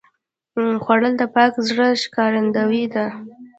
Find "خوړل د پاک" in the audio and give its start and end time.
0.83-1.53